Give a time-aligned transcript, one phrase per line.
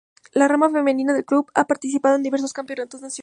[0.33, 3.19] La rama femenina del club ha participado en diversos campeonatos nacionales.